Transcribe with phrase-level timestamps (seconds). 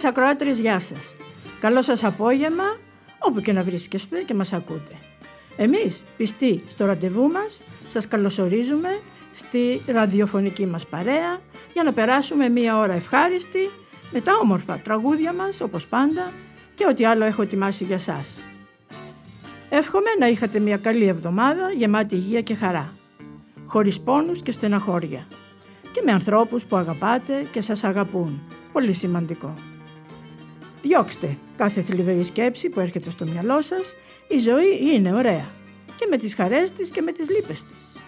[0.00, 1.16] Φίλες ακροάτρες, γεια σας.
[1.60, 2.78] Καλό σας απόγευμα,
[3.18, 4.94] όπου και να βρίσκεστε και μας ακούτε.
[5.56, 9.00] Εμείς, πιστοί στο ραντεβού μας, σας καλωσορίζουμε
[9.34, 11.40] στη ραδιοφωνική μας παρέα
[11.72, 13.70] για να περάσουμε μία ώρα ευχάριστη
[14.12, 16.32] με τα όμορφα τραγούδια μας, όπως πάντα,
[16.74, 18.42] και ό,τι άλλο έχω ετοιμάσει για σας.
[19.70, 22.92] Εύχομαι να είχατε μια καλή εβδομάδα γεμάτη υγεία και χαρά,
[23.66, 25.26] χωρίς πόνους και στεναχώρια
[25.92, 28.40] και με ανθρώπους που αγαπάτε και σας αγαπούν.
[28.72, 29.54] Πολύ σημαντικό.
[30.82, 33.96] Διώξτε κάθε θλιβερή σκέψη που έρχεται στο μυαλό σας.
[34.28, 35.46] Η ζωή είναι ωραία.
[35.96, 38.02] Και με τις χαρές της και με τις λύπες της.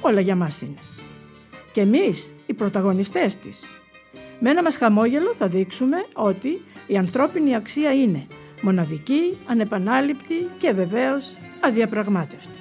[0.00, 0.78] Όλα για μας είναι.
[1.72, 3.76] Και εμείς οι πρωταγωνιστές της.
[4.40, 8.26] Με ένα μας χαμόγελο θα δείξουμε ότι η ανθρώπινη αξία είναι
[8.62, 12.58] μοναδική, ανεπανάληπτη και βεβαίως αδιαπραγμάτευτη.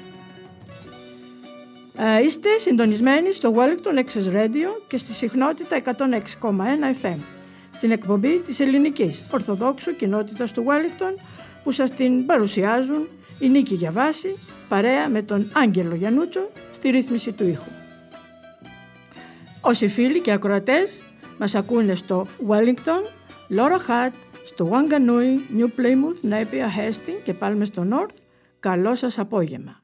[1.97, 5.91] Ε, είστε συντονισμένοι στο Wellington Access Radio και στη συχνότητα 106,1
[7.01, 7.36] FM
[7.77, 11.21] στην εκπομπή της ελληνικής Ορθοδόξου κοινότητας του Wellington
[11.63, 13.07] που σας την παρουσιάζουν
[13.39, 14.35] η Νίκη Γιαβάση
[14.67, 17.71] παρέα με τον Άγγελο Γιανούτσο στη ρύθμιση του ήχου.
[19.61, 21.03] Όσοι φίλοι και ακροατές
[21.39, 23.01] μας ακούνε στο Wellington,
[23.57, 24.13] Laura Hat,
[24.45, 28.15] στο Wanganui, New Plymouth, Napier, Hastings και πάλι στο North,
[28.59, 29.81] καλό σας απόγευμα.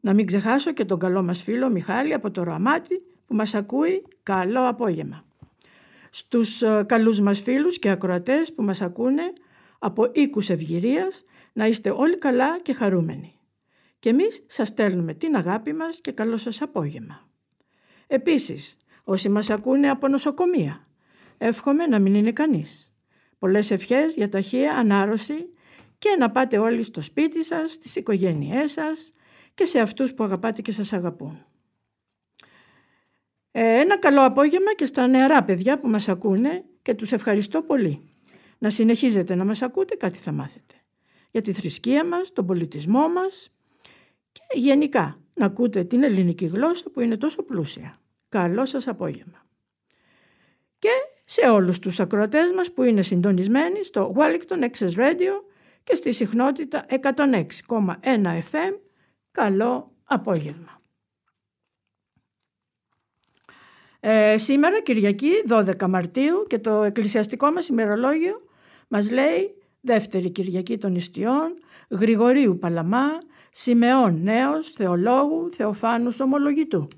[0.00, 4.02] Να μην ξεχάσω και τον καλό μας φίλο Μιχάλη από το Ρωαμάτι που μας ακούει
[4.22, 5.27] καλό απόγευμα.
[6.10, 9.32] Στους ε, καλούς μας φίλους και ακροατές που μας ακούνε
[9.78, 13.38] από οίκους ευγυρίας να είστε όλοι καλά και χαρούμενοι.
[13.98, 17.28] Και εμείς σας στέλνουμε την αγάπη μας και καλό σας απόγευμα.
[18.06, 20.86] Επίσης, όσοι μας ακούνε από νοσοκομεία,
[21.38, 22.92] εύχομαι να μην είναι κανείς.
[23.38, 25.52] Πολλές ευχές για ταχεία ανάρρωση
[25.98, 29.12] και να πάτε όλοι στο σπίτι σας, στις οικογένειές σας,
[29.54, 31.46] και σε αυτούς που αγαπάτε και σας αγαπούν.
[33.60, 38.02] Ε, ένα καλό απόγευμα και στα νεαρά παιδιά που μας ακούνε και τους ευχαριστώ πολύ.
[38.58, 40.74] Να συνεχίζετε να μας ακούτε, κάτι θα μάθετε.
[41.30, 43.50] Για τη θρησκεία μας, τον πολιτισμό μας
[44.32, 47.94] και γενικά να ακούτε την ελληνική γλώσσα που είναι τόσο πλούσια.
[48.28, 49.46] Καλό σας απόγευμα.
[50.78, 50.90] Και
[51.26, 55.42] σε όλους τους ακροατές μας που είναι συντονισμένοι στο Wellington Access Radio
[55.84, 58.78] και στη συχνότητα 106,1 FM
[59.30, 60.77] Καλό απόγευμα.
[64.00, 68.42] Ε, σήμερα Κυριακή 12 Μαρτίου και το εκκλησιαστικό μας ημερολόγιο
[68.88, 71.54] μας λέει δεύτερη Κυριακή των Ιστιών,
[71.90, 73.18] Γρηγορίου Παλαμά,
[73.50, 76.88] Σιμεών Νέος, Θεολόγου, Θεοφάνους Ομολογητού.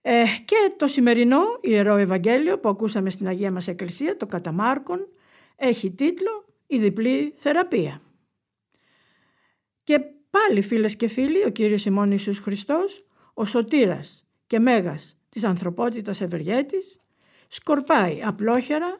[0.00, 5.08] Ε, και το σημερινό Ιερό Ευαγγέλιο που ακούσαμε στην Αγία μας Εκκλησία, το Καταμάρκον,
[5.56, 8.02] έχει τίτλο «Η διπλή θεραπεία».
[9.82, 10.00] Και
[10.30, 16.20] πάλι φίλες και φίλοι, ο Κύριος ημών Ιησούς Χριστός, ο σωτήρας και μέγας της ανθρωπότητας
[16.20, 17.00] ευεργέτης,
[17.48, 18.96] σκορπάει απλόχερα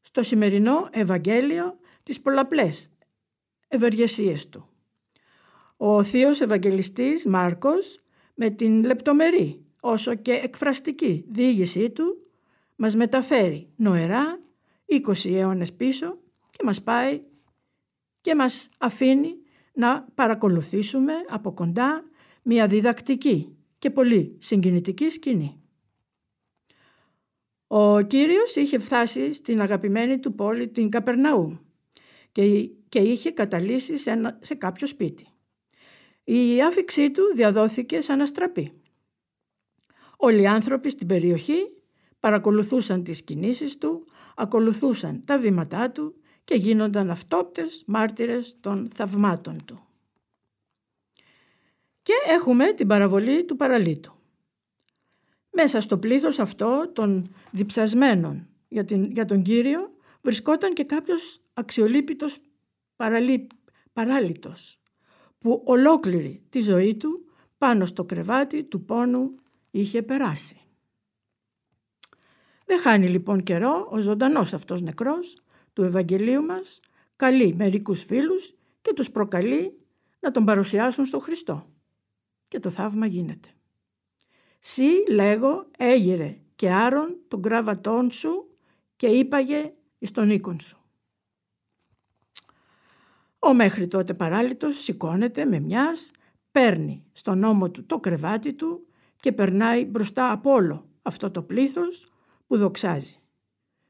[0.00, 2.88] στο σημερινό Ευαγγέλιο τις πολλαπλές
[3.68, 4.68] ευεργεσίες του.
[5.76, 8.00] Ο Θείος Ευαγγελιστής Μάρκος
[8.34, 12.26] με την λεπτομερή όσο και εκφραστική διήγησή του
[12.76, 14.38] μας μεταφέρει νοερά
[15.06, 16.18] 20 αιώνες πίσω
[16.50, 17.22] και μας πάει
[18.20, 19.36] και μας αφήνει
[19.72, 22.04] να παρακολουθήσουμε από κοντά
[22.42, 23.53] μια διδακτική
[23.84, 25.60] και πολύ συγκινητική σκηνή.
[27.66, 31.58] Ο Κύριος είχε φτάσει στην αγαπημένη του πόλη την Καπερναού
[32.32, 35.26] και, και είχε καταλύσει σε, σε κάποιο σπίτι.
[36.24, 38.72] Η άφηξή του διαδόθηκε σαν αστραπή.
[40.16, 41.72] Όλοι οι άνθρωποι στην περιοχή
[42.20, 46.14] παρακολουθούσαν τις κινήσεις του, ακολουθούσαν τα βήματά του
[46.44, 49.83] και γίνονταν αυτόπτες μάρτυρες των θαυμάτων του.
[52.04, 54.12] Και έχουμε την παραβολή του παραλίτου.
[55.50, 59.90] Μέσα στο πλήθος αυτό των διψασμένων για, την, για τον Κύριο
[60.20, 62.38] βρισκόταν και κάποιος αξιολύπητος
[62.96, 63.46] παραλί,
[63.92, 64.80] παράλυτος
[65.38, 67.24] που ολόκληρη τη ζωή του
[67.58, 69.34] πάνω στο κρεβάτι του πόνου
[69.70, 70.60] είχε περάσει.
[72.66, 75.36] Δεν χάνει λοιπόν καιρό ο ζωντανός αυτός νεκρός
[75.72, 76.80] του Ευαγγελίου μας
[77.16, 79.78] καλεί μερικούς φίλους και τους προκαλεί
[80.20, 81.73] να τον παρουσιάσουν στο Χριστό.
[82.54, 83.48] Και το θαύμα γίνεται.
[84.60, 88.56] «Σύ, λέγω, έγειρε και άρον τον κράβατόν σου
[88.96, 90.78] και είπαγε εις τον οίκον σου».
[93.38, 96.10] Ο μέχρι τότε παράλυτος σηκώνεται με μιας,
[96.50, 98.86] παίρνει στον ώμο του το κρεβάτι του
[99.20, 102.06] και περνάει μπροστά από όλο αυτό το πλήθος
[102.46, 103.18] που δοξάζει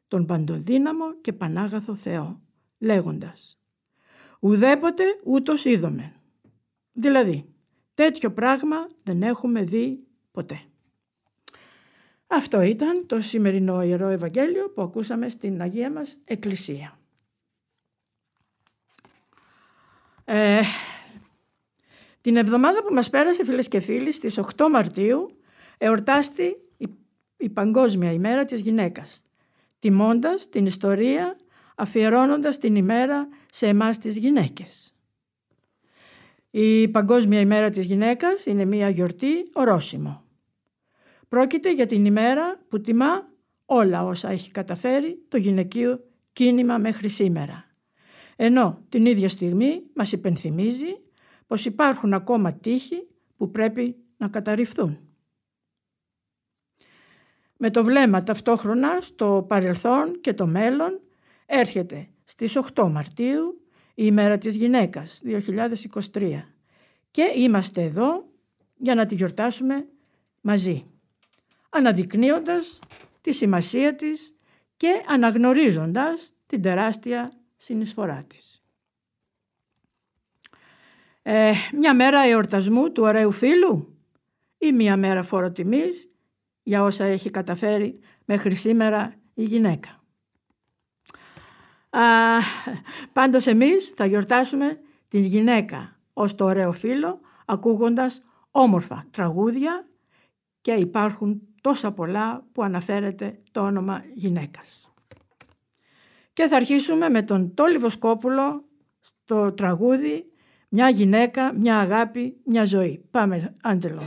[0.08, 2.40] τον παντοδύναμο και πανάγαθο Θεό,
[2.78, 3.60] λέγοντας
[4.40, 6.14] «Ουδέποτε ούτως είδομε».
[6.92, 7.53] Δηλαδή,
[7.94, 10.60] τέτοιο πράγμα δεν έχουμε δει ποτέ.
[12.26, 16.98] Αυτό ήταν το σημερινό Ιερό Ευαγγέλιο που ακούσαμε στην Αγία μας Εκκλησία.
[20.24, 20.60] Ε,
[22.20, 25.26] την εβδομάδα που μας πέρασε φίλες και φίλοι στις 8 Μαρτίου
[25.78, 26.88] εορτάστη η,
[27.36, 29.22] η Παγκόσμια ημέρα της γυναίκας
[29.84, 31.36] τιμώντας την ιστορία
[31.74, 34.93] αφιερώνοντας την ημέρα σε εμάς τις γυναίκες.
[36.56, 40.22] Η Παγκόσμια ημέρα της γυναίκας είναι μια γιορτή ορόσημο.
[41.28, 43.28] Πρόκειται για την ημέρα που τιμά
[43.64, 47.64] όλα όσα έχει καταφέρει το γυναικείο κίνημα μέχρι σήμερα.
[48.36, 50.96] Ενώ την ίδια στιγμή μας υπενθυμίζει
[51.46, 54.98] πως υπάρχουν ακόμα τείχοι που πρέπει να καταρριφθούν.
[57.56, 61.00] Με το βλέμμα ταυτόχρονα στο παρελθόν και το μέλλον
[61.46, 63.63] έρχεται στις 8 Μαρτίου
[63.94, 65.22] η ημέρα της γυναίκας
[66.12, 66.42] 2023
[67.10, 68.28] και είμαστε εδώ
[68.76, 69.88] για να τη γιορτάσουμε
[70.40, 70.86] μαζί
[71.74, 72.80] αναδεικνύοντας
[73.20, 74.36] τη σημασία της
[74.76, 78.62] και αναγνωρίζοντας την τεράστια συνεισφορά της.
[81.22, 83.98] Ε, μια μέρα εορτασμού του ωραίου φίλου
[84.58, 86.10] ή μια μέρα φοροτιμής
[86.62, 90.03] για όσα έχει καταφέρει μέχρι σήμερα η γυναίκα.
[91.94, 92.38] Α,
[93.12, 99.86] πάντως εμείς θα γιορτάσουμε την γυναίκα ως το ωραίο φίλο ακούγοντας όμορφα τραγούδια
[100.60, 104.94] και υπάρχουν τόσα πολλά που αναφέρεται το όνομα γυναίκας.
[106.32, 108.64] Και θα αρχίσουμε με τον Τόλι Βοσκόπουλο
[109.00, 110.26] στο τραγούδι
[110.68, 113.04] «Μια γυναίκα, μια αγάπη, μια ζωή».
[113.10, 114.02] Πάμε, Άντζελο.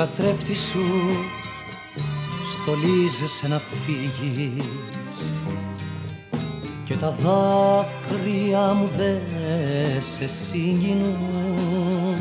[0.00, 0.84] Καθρέφτη σου
[2.52, 4.64] στολίζεσαι να φύγεις.
[6.84, 9.20] Και τα δάκρυα μου δεν
[10.02, 12.18] σε συγκινούν.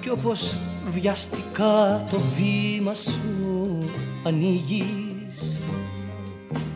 [0.00, 0.54] Κι όπως
[0.90, 3.78] βιαστικά το βήμα σου
[4.24, 5.58] ανοίγεις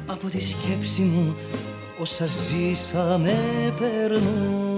[0.06, 1.36] από τη σκέψη μου
[2.00, 3.38] όσα ζήσαμε
[3.78, 4.71] περνούν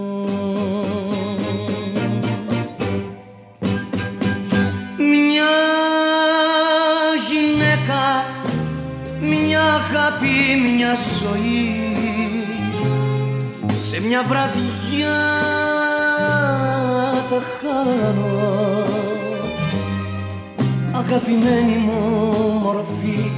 [10.84, 11.74] μια ζωή
[13.74, 15.22] σε μια βραδιά
[17.30, 18.84] τα χάνω.
[20.92, 22.00] Αγαπημένη μου
[22.62, 23.30] μορφή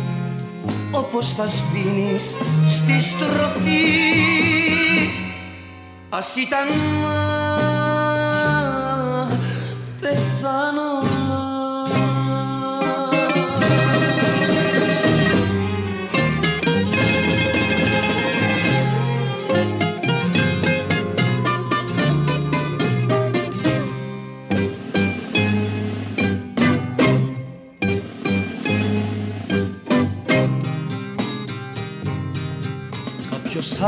[0.90, 2.36] όπως θα σβήνεις
[2.66, 3.86] στη στροφή.
[6.08, 6.68] Ας ήταν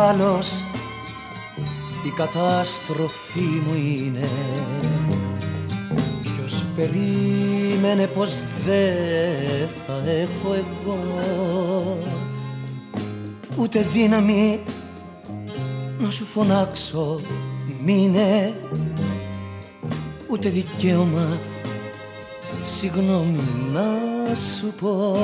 [0.09, 0.63] άλλος.
[2.07, 4.29] Η κατάστροφή μου είναι.
[6.23, 11.99] Ποιος περίμενε πως δεν θα έχω εγώ
[13.59, 14.61] Ούτε δύναμη
[15.99, 17.21] να σου φωνάξω
[17.85, 18.55] μείνε
[20.31, 21.39] Ούτε δικαίωμα
[22.63, 23.39] συγγνώμη
[23.73, 25.17] να σου πω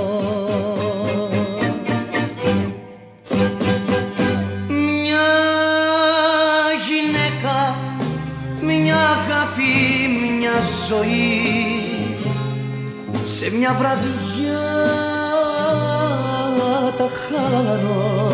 [10.89, 11.83] ζωή
[13.25, 14.63] σε μια βραδιά
[16.99, 18.33] τα χάνω.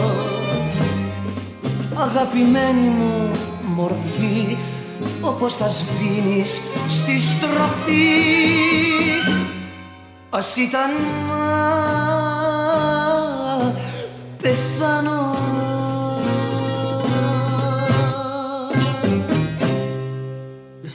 [1.95, 3.31] Αγαπημένη μου
[3.75, 4.57] μορφή
[5.21, 8.31] όπως τα σβήνεις στη στροφή
[10.31, 10.91] ας ήταν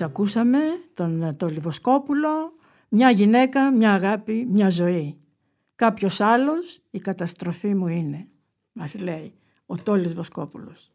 [0.02, 0.60] ακούσαμε
[0.94, 2.56] τον το Λιβοσκόπουλο,
[2.90, 5.18] μια γυναίκα, μια αγάπη, μια ζωή.
[5.76, 8.28] Κάποιος άλλος η καταστροφή μου είναι,
[8.72, 9.34] μας λέει
[9.66, 10.92] ο Τόλης Βοσκόπουλος.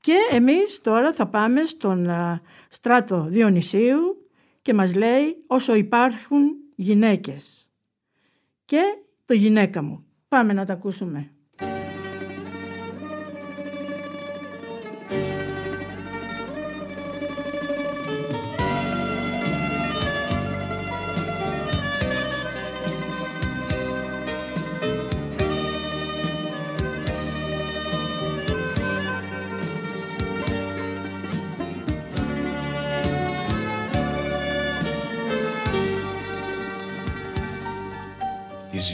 [0.00, 2.06] Και εμείς τώρα θα πάμε στον
[2.68, 4.28] στράτο Διονυσίου
[4.62, 6.40] και μας λέει όσο υπάρχουν
[6.74, 7.68] γυναίκες.
[8.64, 8.82] Και
[9.24, 10.04] το γυναίκα μου.
[10.28, 11.30] Πάμε να τα ακούσουμε.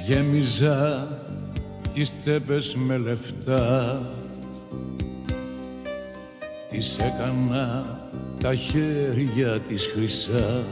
[0.07, 1.09] Γέμιζα
[1.95, 4.03] τις τσέπες με λεφτά.
[6.71, 7.99] Τις έκανα
[8.41, 10.63] τα χέρια της χρυσά.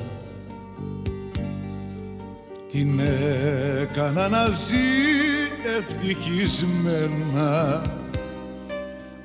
[2.73, 3.01] Την
[3.81, 4.77] έκανα να ζει
[5.79, 7.83] ευτυχισμένα.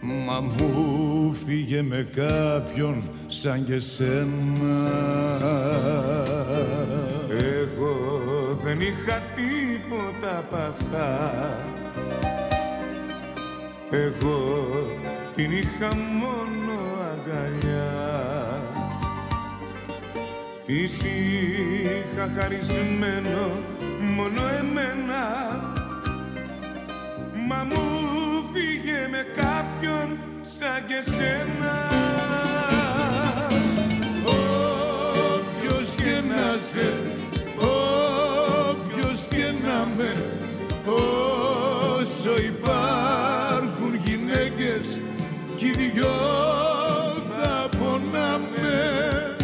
[0.01, 4.89] Μα μου φύγε με κάποιον σαν και σένα.
[7.29, 9.21] Εγώ δεν είχα
[9.91, 11.35] τίποτα απ' αυτά
[13.91, 14.39] Εγώ
[15.35, 16.79] την είχα μόνο
[17.11, 17.91] αγκαλιά.
[20.65, 23.49] Της είχα χαρισμένο
[24.15, 25.23] μόνο εμένα.
[27.47, 27.83] Μα μου
[28.53, 31.91] φύγε με κάποιον σαν και σένα
[40.85, 44.99] όσο υπάρχουν γυναίκες
[45.57, 46.17] κι οι δυο
[47.29, 49.35] θα πονάμε.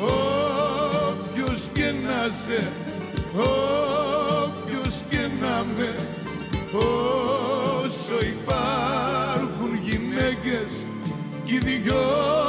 [0.00, 2.72] Όποιος και να σε
[3.36, 5.94] όποιος και να με
[6.72, 10.84] όσο υπάρχουν γυναίκες
[11.44, 12.47] κι οι δυο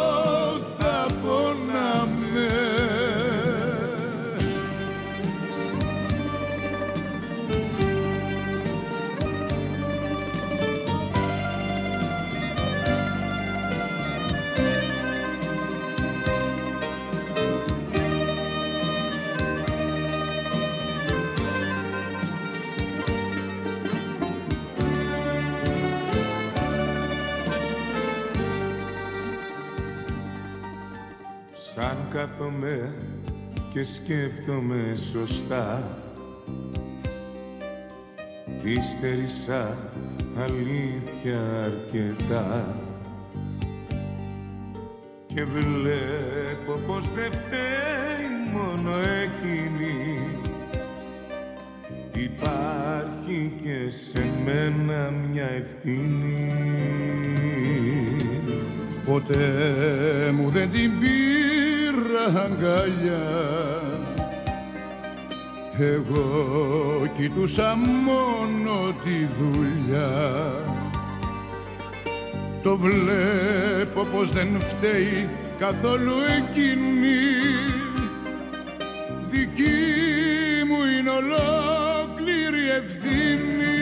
[32.59, 32.93] κάθομαι
[33.73, 35.83] και σκέφτομαι σωστά.
[38.63, 39.77] Ύστερησα
[40.37, 42.75] αλήθεια αρκετά.
[45.27, 50.19] Και βλέπω πως δεν φταίει μόνο εκείνη.
[52.13, 56.53] Υπάρχει και σε μένα μια ευθύνη.
[59.05, 61.18] Ποτέ μου δεν την πει
[62.59, 63.27] αγκαλιά
[65.79, 67.75] εγώ κοιτούσα
[68.05, 70.33] μόνο τη δουλειά.
[72.63, 77.19] Το βλέπω πως δεν φταίει καθόλου εκείνη.
[79.29, 79.69] Δική
[80.67, 83.79] μου είναι ολόκληρη ευθύνη.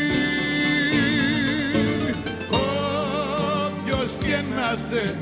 [2.51, 5.15] Όποιος και να σε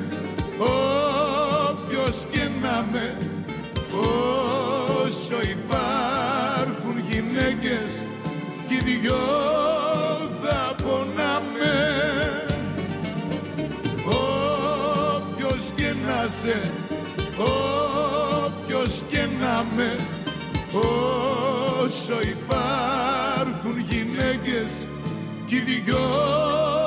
[0.58, 3.25] όποιος και να με
[5.26, 8.04] όσο υπάρχουν γυναίκες
[8.68, 9.18] κι οι δυο
[10.42, 11.76] θα πονάμε.
[14.06, 16.72] Όποιος και να σε
[17.38, 19.96] όποιος και να με
[20.74, 24.88] όσο υπάρχουν γυναίκες
[25.46, 26.85] κι οι δυο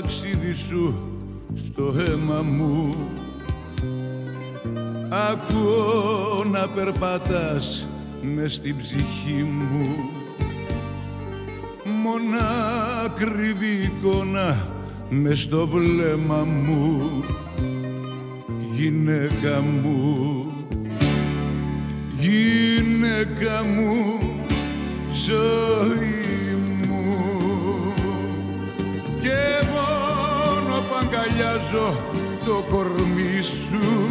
[0.00, 0.94] ταξίδι σου
[1.64, 2.94] στο αίμα μου.
[5.08, 7.86] Ακούω να περπατάς
[8.22, 9.96] με στην ψυχή μου.
[12.02, 14.66] Μονάκριβη εικόνα
[15.10, 17.02] με στο βλέμμα μου.
[18.74, 20.14] Γυναίκα μου
[22.20, 24.18] Γυναίκα μου
[25.26, 26.26] ζωή
[26.86, 27.16] μου.
[29.22, 29.55] Και μόνο που
[31.26, 32.00] αγκαλιάζω
[32.44, 34.06] το κορμί σου.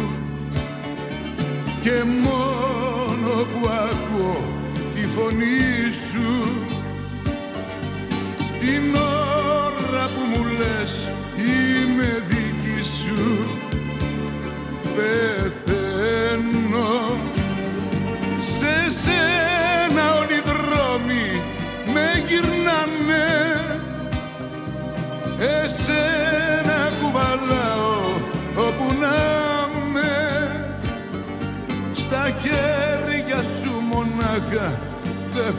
[1.82, 4.42] Και μόνο που ακούω
[4.94, 6.30] τη φωνή σου.
[8.60, 13.48] Την ώρα που μου λες είμαι δική σου
[14.96, 16.90] πεθαίνω.
[18.40, 21.26] Σε σένα όλοι οι δρόμοι
[21.92, 23.28] με γυρνάνε.
[25.38, 26.15] Εσένα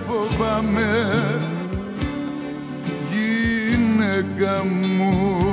[0.08, 1.13] φοβάμαι.
[3.12, 5.47] Γυναίκα μου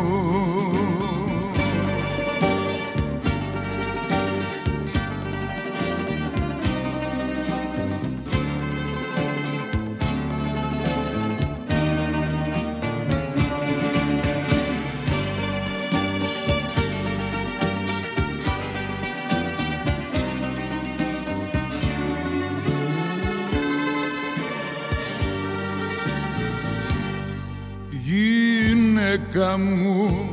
[29.54, 30.30] γυναίκα μου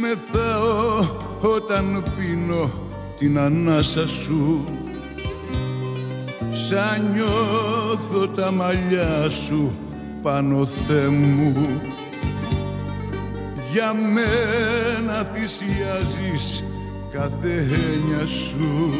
[0.00, 2.70] μεθάω όταν πίνω
[3.18, 4.64] την ανάσα σου
[6.50, 9.72] σαν νιώθω τα μαλλιά σου
[10.22, 11.52] πάνω Θεέ μου.
[13.72, 16.64] Για μένα θυσιάζεις
[17.12, 18.90] κάθε έννοια σου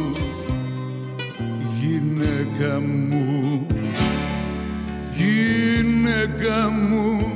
[1.81, 3.67] γυναίκα μου.
[5.17, 7.35] Γυναίκα μου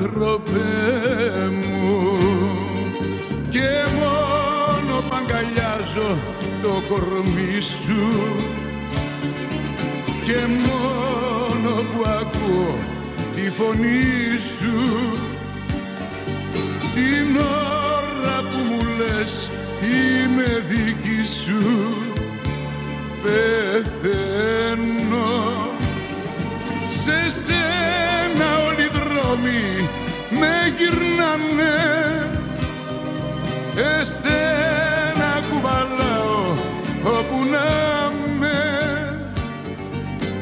[0.00, 0.68] άνθρωπε
[1.50, 2.18] μου
[3.50, 6.18] και μόνο που αγκαλιάζω
[6.62, 8.02] το κορμί σου.
[10.26, 12.78] Και μόνο που ακούω
[13.34, 14.76] τη φωνή σου
[16.94, 21.62] την ώρα που μου λες είμαι δική σου
[23.22, 24.58] πεθαίνω
[27.04, 27.77] σε σένα όλοι οι
[29.48, 29.88] δρόμοι
[30.30, 31.76] με γυρνάνε.
[33.76, 36.50] Εσένα κουβαλάω
[37.04, 38.58] όπου να με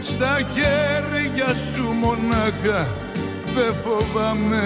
[0.02, 2.86] στα χέρια σου μονάχα
[3.54, 4.62] δεν φοβάμαι.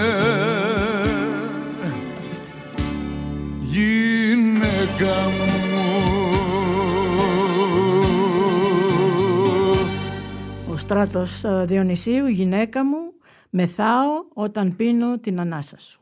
[3.59, 5.61] Γυναίκα μου.
[10.71, 13.10] Ο Στράτος ε, Διονυσίου, γυναίκα μου,
[13.51, 16.01] μεθάω όταν πίνω την ανάσα σου.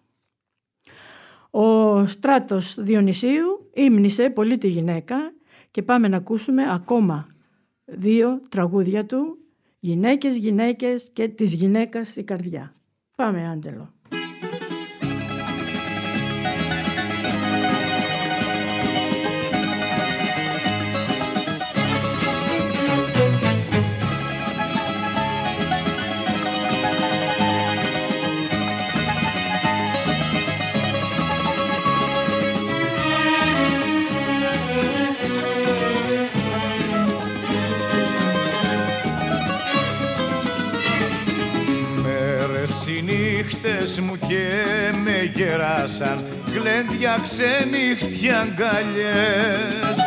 [1.49, 5.33] Ο Στράτος Διονυσίου ύμνησε πολύ τη γυναίκα
[5.71, 7.27] και πάμε να ακούσουμε ακόμα
[7.85, 9.37] δύο τραγούδια του
[9.79, 12.73] «Γυναίκες, γυναίκες και της γυναίκας η καρδιά».
[13.15, 13.93] Πάμε Άντελο.
[43.89, 44.47] Νύχτες μου και
[45.03, 49.97] με γεράσαν γλέντια ξενύχτια αγκαλιές.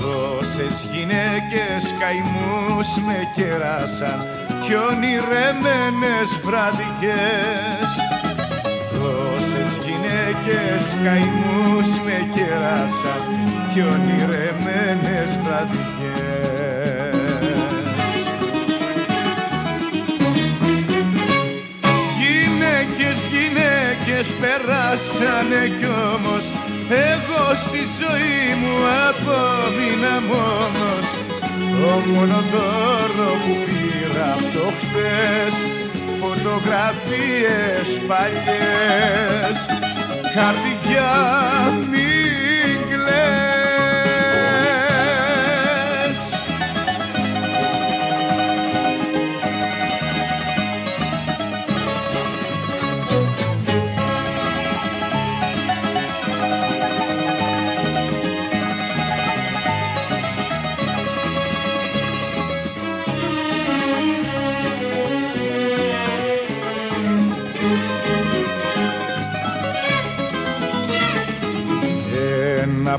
[0.00, 4.18] Τόσες γυναίκες καημούς με κεράσαν
[4.62, 7.90] κι ονειρεμένες βραδιές.
[8.94, 13.22] Τόσες γυναίκες καημούς με κεράσαν
[13.72, 16.61] κι ονειρεμένες βραδιές
[24.12, 26.52] γυναίκες περάσανε κι όμως.
[26.88, 28.74] Εγώ στη ζωή μου
[29.08, 31.08] απόμεινα μόνος.
[31.70, 35.54] Το μόνο δώρο που πήρα από το χτες
[36.20, 39.58] φωτογραφίες παλιές.
[40.34, 41.12] Καρδιά
[41.90, 42.21] μην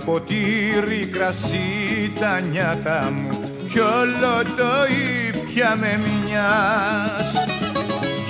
[0.06, 3.40] ποτήρι κρασί τα νιάτα μου.
[3.70, 4.72] Κι όλο το
[5.28, 7.46] ήπια με μιας.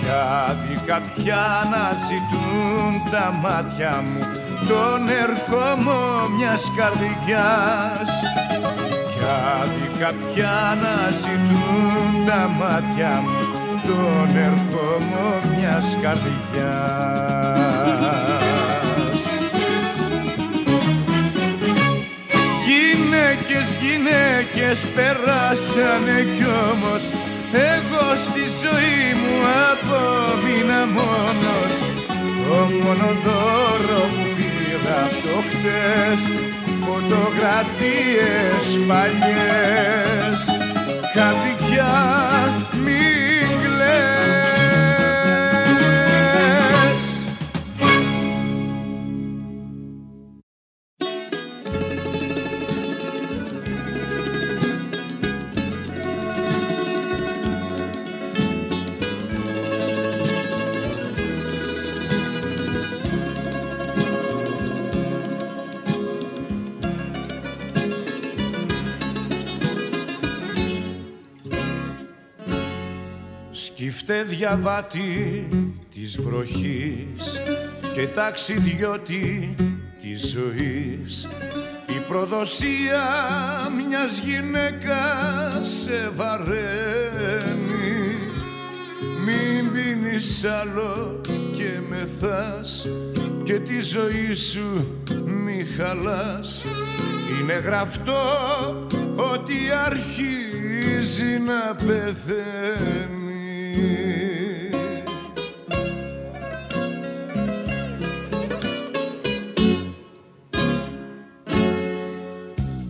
[0.02, 4.20] Γιατί κάποια να ζητούν τα μάτια μου.
[4.68, 8.12] Τον ερχόμο μιας καρδιάς.
[9.20, 13.32] Γιατί κάποια να ζητούν τα μάτια μου.
[13.86, 17.33] Τον ερχόμο μιας καρδιάς
[23.54, 27.04] Γυναίκες, γυναίκες περάσανε κι όμως.
[27.74, 29.38] Εγώ στη ζωή μου
[29.70, 31.76] απόμεινα μόνος.
[32.39, 36.22] Το μόνο δώρο που πήρα το χτες
[36.86, 40.39] φωτογραφίες παλιές.
[41.13, 41.94] Καρδιά
[74.06, 75.48] Σκύφτε διαβάτη
[75.94, 77.42] της βροχής
[77.96, 79.56] και ταξιδιώτη
[80.02, 81.28] της ζωής.
[81.89, 83.04] Η προδοσία
[83.78, 86.96] μιας γυναίκας σε βαραίνει.
[89.26, 91.22] Μην πίνεις άλλο
[91.58, 92.88] και μεθάς
[93.44, 96.63] και τη ζωή σου μη χαλάς.
[97.39, 98.24] Είναι γραφτό
[99.16, 103.23] ότι αρχίζει να πεθαίνει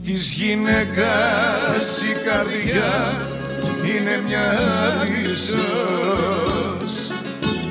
[0.06, 3.14] Της γυναίκας η καρδιά
[3.86, 4.54] είναι μια
[5.24, 5.94] ίσως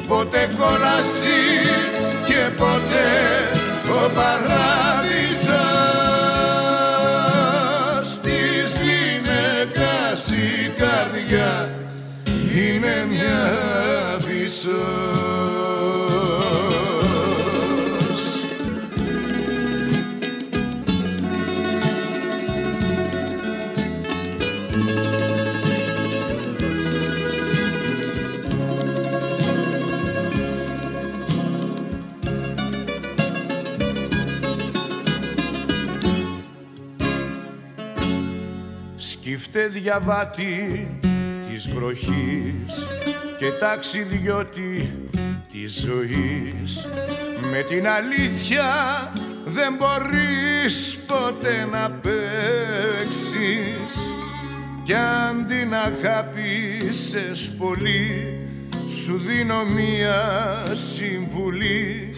[0.09, 1.41] Ποτέ κόλαση
[2.27, 3.11] και ποτέ
[3.89, 5.61] ο παράδεισος.
[8.23, 11.82] Της γυναίκας η καρδιά
[12.55, 13.51] είναι μια
[14.27, 14.71] πίσω.
[38.97, 40.89] Σκύφτε διαβάτη
[41.53, 42.87] της βροχής
[43.39, 44.93] και ταξιδιώτη
[45.53, 46.87] της ζωής.
[47.51, 48.65] Με την αλήθεια
[49.45, 53.33] δεν μπορείς ποτέ να παίξεις.
[54.83, 58.37] Κι αν την αγάπησες πολύ
[58.89, 62.15] σου δίνω μία συμβουλή.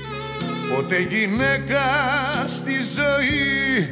[0.74, 1.82] Ποτέ γυναίκα
[2.46, 3.88] στη ζωή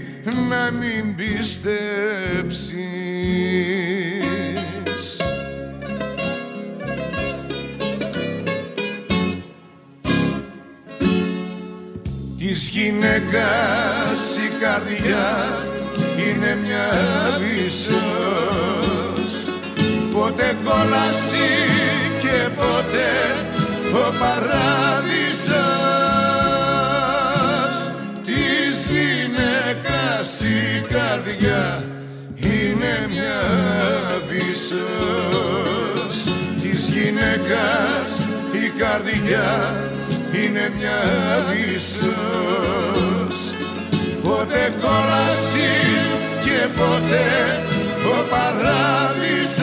[0.48, 2.72] να μην πιστέψεις
[12.52, 15.28] της γυναίκας η καρδιά
[16.18, 16.88] είναι μια
[17.40, 18.04] βυσσός
[20.12, 21.50] Ποτέ κόλαση
[22.20, 23.14] και ποτέ
[23.92, 25.52] ο παράδεισος.
[28.26, 31.84] Της γυναίκας η καρδιά
[32.36, 33.42] είναι μια
[34.30, 36.16] βυσσός
[36.62, 39.48] Της γυναίκας η καρδιά
[40.32, 41.00] είναι μια
[41.74, 43.52] ίσως
[44.22, 45.70] Ποτέ κόλαση
[46.44, 47.62] και ποτέ
[48.06, 49.62] ο παράδεισος.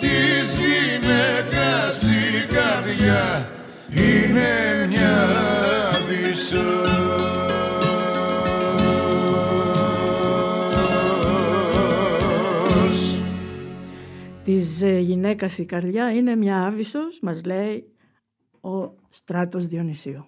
[0.00, 3.48] Της γυναίκας η καρδιά
[3.90, 5.28] είναι μια
[6.30, 6.89] ίσως
[14.54, 17.92] της ε, γυναίκας η καρδιά είναι μια άβυσος, μας λέει
[18.60, 20.26] ο Στράτος Διονυσίου.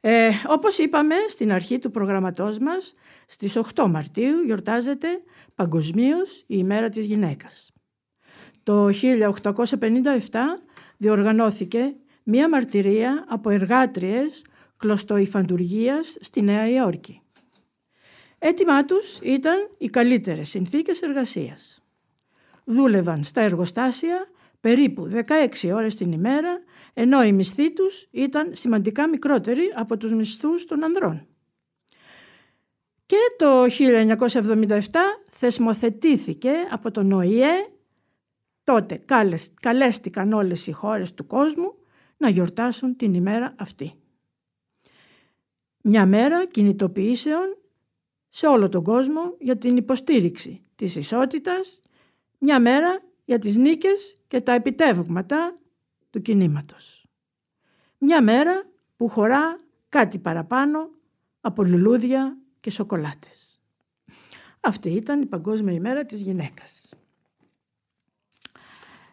[0.00, 2.94] Ε, όπως είπαμε στην αρχή του προγραμματός μας,
[3.26, 5.08] στις 8 Μαρτίου γιορτάζεται
[5.54, 7.72] παγκοσμίως η ημέρα της γυναίκας.
[8.62, 10.58] Το 1857
[10.96, 14.44] διοργανώθηκε μία μαρτυρία από εργάτριες
[14.76, 17.20] κλωστοϊφαντουργίας στη Νέα Υόρκη.
[18.38, 21.80] Έτοιμά τους ήταν οι καλύτερες συνθήκες εργασίας
[22.66, 24.28] δούλευαν στα εργοστάσια
[24.60, 26.60] περίπου 16 ώρες την ημέρα
[26.94, 31.26] ενώ οι μισθοί τους ήταν σημαντικά μικρότεροι από τους μισθούς των ανδρών.
[33.06, 34.78] Και το 1977
[35.30, 37.68] θεσμοθετήθηκε από τον ΟΗΕ,
[38.64, 39.00] τότε
[39.60, 41.74] καλέστηκαν όλες οι χώρες του κόσμου
[42.16, 43.94] να γιορτάσουν την ημέρα αυτή.
[45.82, 47.56] Μια μέρα κινητοποιήσεων
[48.28, 51.80] σε όλο τον κόσμο για την υποστήριξη της ισότητας,
[52.38, 55.54] μια μέρα για τις νίκες και τα επιτεύγματα
[56.10, 57.06] του κινήματος.
[57.98, 59.56] Μια μέρα που χωρά
[59.88, 60.90] κάτι παραπάνω
[61.40, 63.60] από λουλούδια και σοκολάτες.
[64.60, 66.94] Αυτή ήταν η Παγκόσμια ημέρα της γυναίκας.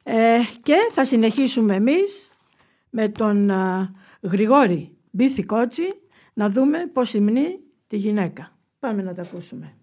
[0.04, 2.30] Ε, και θα συνεχίσουμε εμείς
[2.90, 3.52] με τον
[4.22, 6.02] Γρηγόρη Μπίθη Κότσι
[6.34, 8.58] να δούμε πώς υμνεί τη γυναίκα.
[8.80, 9.78] Πάμε να τα ακούσουμε.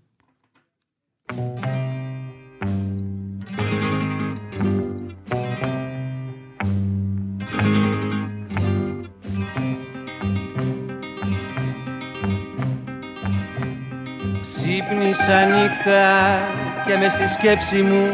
[14.81, 16.41] Ξύπνησα νύχτα
[16.87, 18.09] και μες στη σκέψη μου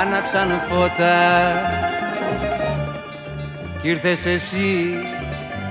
[0.00, 1.16] άναψαν φώτα.
[3.82, 4.94] Κι ήρθες εσύ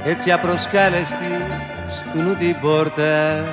[0.05, 1.43] έτσι απροσκάλεστη
[1.89, 3.43] στου νου την πόρτα.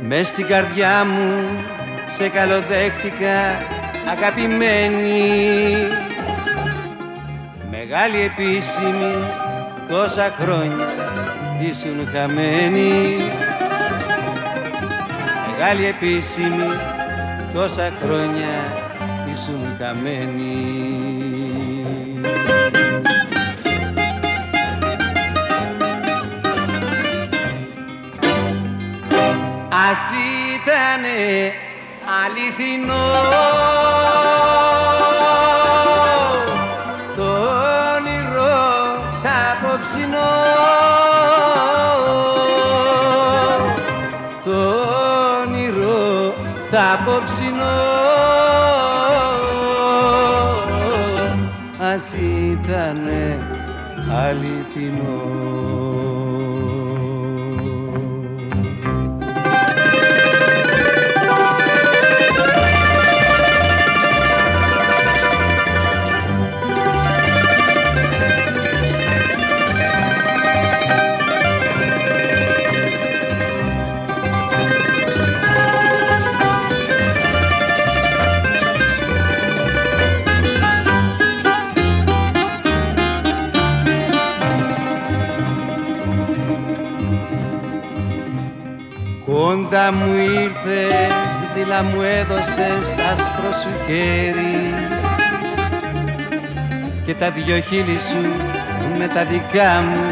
[0.00, 1.44] Μες στην καρδιά μου
[2.08, 3.62] σε καλοδέχτηκα
[4.10, 5.22] αγαπημένη.
[7.70, 9.14] Μεγάλη επίσημη
[9.88, 10.88] τόσα χρόνια
[11.60, 13.16] ήσουν χαμένη
[15.60, 16.68] Μεγάλη επίσημη
[17.54, 18.86] τόσα χρόνια
[19.32, 20.56] ήσουν χαμένη
[29.68, 30.10] Ας
[30.54, 31.52] ήτανε
[32.24, 33.97] αληθινός
[46.92, 47.78] απόψινό
[51.80, 53.38] ας ήτανε
[54.24, 55.27] αληθινό
[89.88, 91.14] Κοντά μου ήρθες,
[91.54, 94.74] δίλα μου έδωσες τα άσπρο σου χέρι.
[97.04, 98.30] Και τα δυο χείλη σου
[98.98, 100.04] με τα δικά μου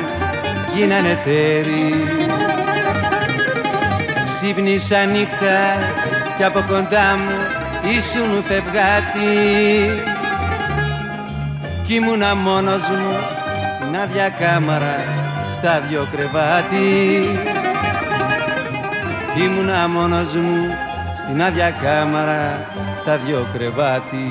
[0.74, 1.94] γίνανε τέρι.
[4.24, 5.58] Ξύπνησα νύχτα
[6.36, 7.36] κι από κοντά μου
[7.96, 9.34] ήσουν φευγάτη.
[11.86, 13.16] Κι ήμουνα μόνος μου
[13.80, 15.04] στην άδεια κάμαρα
[15.52, 17.55] στα δυο κρεβάτι
[19.38, 20.74] Ήμουνα μόνος μου
[21.16, 22.70] στην άδεια κάμαρα
[23.00, 24.28] στα δυο κρεβάτι.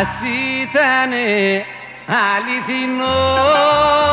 [0.00, 0.22] Ας
[0.62, 1.64] ήτανε
[2.06, 4.11] αληθινό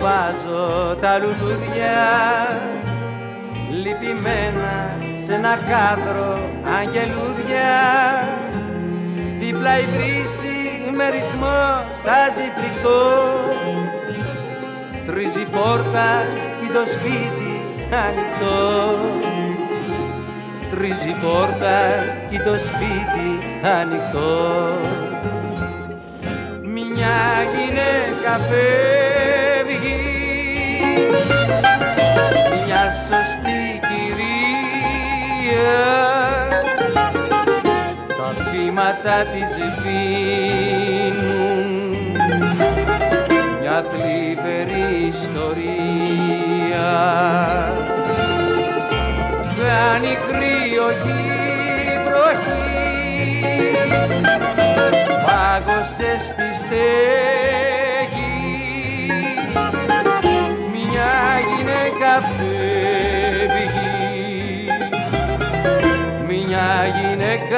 [0.00, 1.98] με στο βάζο τα λουλούδια
[3.70, 6.38] λυπημένα σε ένα κάδρο
[6.78, 7.72] αγγελούδια.
[9.38, 13.10] Δίπλα η βρύση με ρυθμό στάζει φρικτό
[15.06, 16.24] τρίζει πόρτα
[16.60, 17.62] και το σπίτι
[18.06, 18.98] ανοιχτό.
[20.70, 21.78] Τρίζει πόρτα
[22.30, 23.28] και το σπίτι
[23.80, 24.68] ανοιχτό.
[26.62, 27.18] Μια
[27.54, 29.29] γυναίκα φεύγει
[32.64, 34.18] μια σωστή κυρία.
[38.08, 40.90] Τα βήματα της σβήνουν.
[43.60, 46.90] Μια θλιβερή ιστορία.
[49.60, 51.18] Κάνει κρύο η
[52.04, 52.70] βροχή
[55.24, 57.89] πάγωσε στη στέγη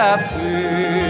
[0.03, 1.02] γυναίκα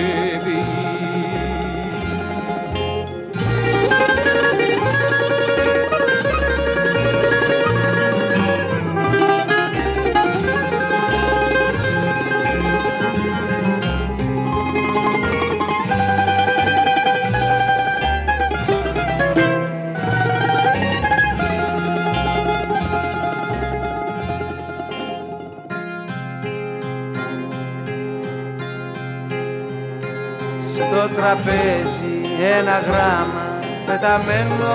[31.17, 32.15] τραπέζι
[32.59, 33.45] ένα γράμμα
[33.87, 34.75] πεταμένο.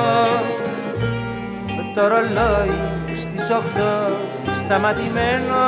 [1.93, 2.77] Το ρολόι
[3.15, 3.95] στις οχτώ
[4.53, 5.61] σταματημένο.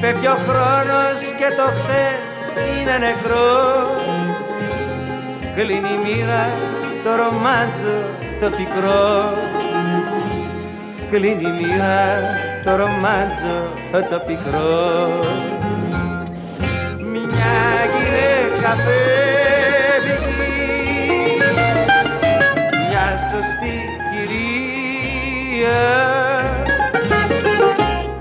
[0.00, 2.32] Φεύγει ο χρόνος και το χθες
[2.80, 3.52] είναι νεκρό.
[5.54, 6.44] Κλείνει η μοίρα
[7.04, 7.98] το ρομάντζο
[8.40, 9.34] το πικρό.
[11.10, 12.02] Κλείνει η μοίρα
[12.64, 13.56] το ρομάντζο
[14.10, 15.53] το πικρό
[22.88, 23.76] μια σωστή
[24.10, 25.82] κυρία.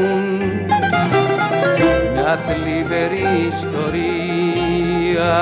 [2.14, 5.36] μια θλιβερή ιστορία.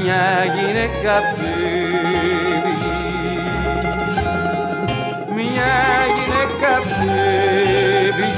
[0.00, 2.88] μια γυναίκα φεύγει.
[5.34, 5.72] Μια
[6.16, 8.34] γυναίκα φεύγει.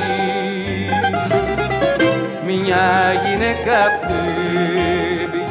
[2.46, 5.44] Μια γυναίκα φεύγει.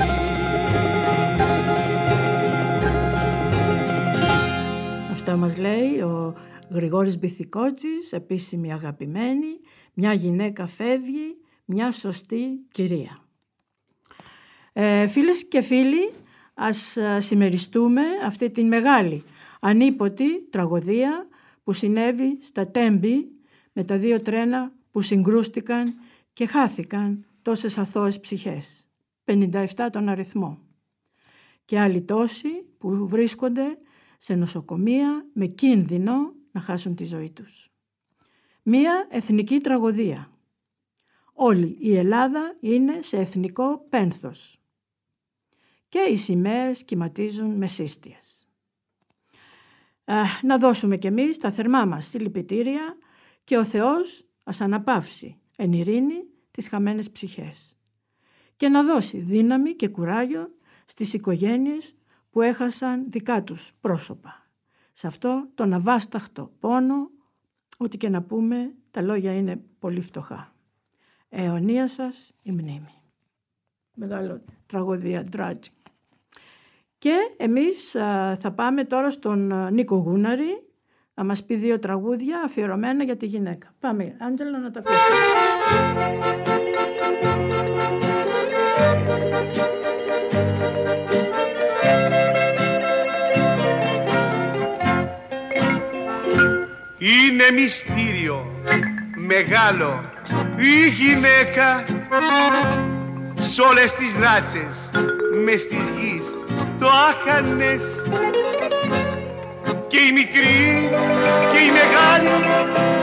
[5.12, 6.36] Αυτό μας λέει ο
[6.70, 9.60] Γρηγόρης Μπιθικότσης, επίσημη αγαπημένη,
[9.94, 11.41] μια γυναίκα φεύγει,
[11.74, 13.18] μια σωστή κυρία.
[14.74, 16.12] Ε, φίλες και φίλοι,
[16.54, 19.24] ας ε, συμμεριστούμε αυτή την μεγάλη
[19.60, 21.28] ανίποτη τραγωδία
[21.64, 23.32] που συνέβη στα Τέμπη
[23.74, 25.94] με τα δύο τρένα που συγκρούστηκαν
[26.34, 28.90] και χάθηκαν τόσες αθώες ψυχές,
[29.26, 30.60] 57 τον αριθμό.
[31.66, 33.78] Και άλλοι τόσοι που βρίσκονται
[34.18, 37.70] σε νοσοκομεία με κίνδυνο να χάσουν τη ζωή τους.
[38.64, 40.31] Μία εθνική τραγωδία.
[41.44, 44.62] Όλη η Ελλάδα είναι σε εθνικό πένθος.
[45.90, 48.48] Και οι σημαίες κυματίζουν με σύστιες.
[50.42, 52.98] να δώσουμε κι εμείς τα θερμά μας συλληπιτήρια
[53.44, 57.78] και ο Θεός ας αναπαύσει εν ειρήνη τις χαμένες ψυχές
[58.58, 61.96] και να δώσει δύναμη και κουράγιο στις οικογένειες
[62.30, 64.50] που έχασαν δικά τους πρόσωπα.
[64.92, 67.10] Σε αυτό τον αβάσταχτο πόνο
[67.78, 70.51] Ό,τι και να πούμε, τα λόγια είναι πολύ φτωχά.
[71.34, 72.94] Αιωνία σας η μνήμη.
[73.96, 75.72] Μεγάλο τραγωδία, tragic.
[76.98, 77.92] Και εμείς
[78.36, 80.68] θα πάμε τώρα στον Νίκο Γούναρη
[81.14, 83.74] να μας πει δύο τραγούδια αφιερωμένα για τη γυναίκα.
[83.80, 84.96] Πάμε, Άντζελο, να τα πούμε.
[96.98, 98.46] Είναι μυστήριο
[99.16, 100.11] μεγάλο
[100.58, 101.84] η γυναίκα
[103.34, 104.90] σ' όλες τις ράτσες
[105.44, 106.38] μες στις γης
[106.80, 108.10] το άχανες.
[109.88, 110.90] Και η μικρή
[111.52, 112.44] και η μεγάλη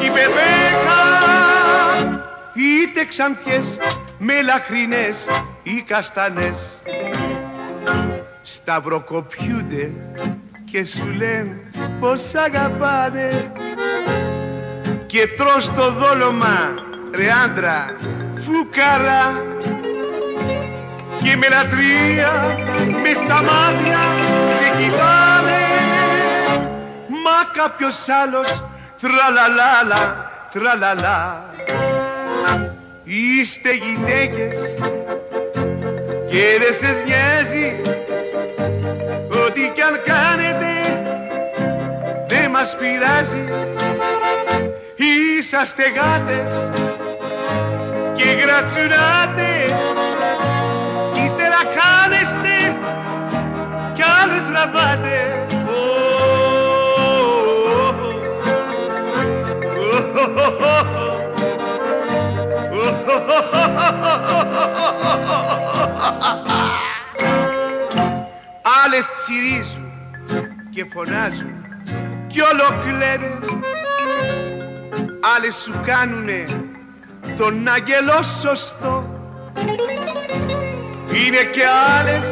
[0.01, 0.99] και η μπεβέκα
[2.55, 3.79] είτε ξανθιές
[4.19, 5.27] μελαχρινές
[5.63, 6.83] ή καστανές.
[8.43, 9.91] Σταυροκοπιούνται
[10.71, 11.61] και σου λένε
[12.01, 13.53] πως αγαπάνε.
[15.07, 17.97] Και τρως το δόλωμα ρε άντρα
[18.45, 19.43] φουκαρά
[21.23, 22.57] και με λατρεία
[23.03, 23.99] με στα μάτια
[24.57, 25.67] σε κοιτάνε.
[27.25, 28.65] Μα κάποιος άλλος
[29.01, 31.45] τραλαλάλα τραλαλά.
[33.05, 34.77] Είστε γυναίκες
[36.31, 37.81] και δεν σε νοιάζει
[39.47, 40.67] ό,τι κι αν κάνετε
[42.27, 43.49] δεν μας πειράζει.
[45.39, 46.71] Είσαστε γάτες
[48.19, 49.51] και γρατσουράτε
[51.13, 52.77] κι ύστερα χάνεστε
[53.95, 55.47] κι άλλοι τραβάτε.
[68.85, 69.93] Άλλες τσιρίζουν
[70.71, 71.67] και φωνάζουν
[72.27, 73.39] κι όλο κλαίνε
[75.37, 76.45] Άλλες σου κάνουνε
[77.37, 79.21] τον άγγελο σωστό.
[81.27, 81.63] Είναι και
[81.99, 82.29] άλλες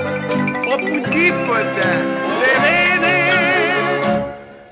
[0.73, 1.89] όπου τίποτα
[2.41, 3.17] δεν είναι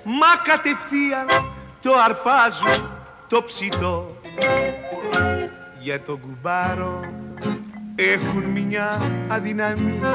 [0.04, 1.26] Μα κατευθείαν
[1.82, 2.90] το αρπάζουν
[3.28, 4.16] το ψητό.
[5.78, 7.00] Για τον κουμπάρο
[7.94, 10.14] έχουν μια αδυναμία.